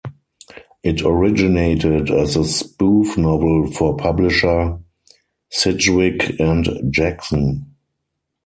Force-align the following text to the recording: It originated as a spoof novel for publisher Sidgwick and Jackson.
It 0.81 1.03
originated 1.03 2.09
as 2.09 2.35
a 2.35 2.43
spoof 2.43 3.19
novel 3.19 3.67
for 3.71 3.95
publisher 3.95 4.79
Sidgwick 5.51 6.39
and 6.39 6.67
Jackson. 6.91 7.75